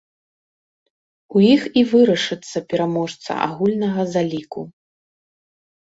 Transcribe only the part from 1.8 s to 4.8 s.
і вырашыцца пераможца агульнага заліку.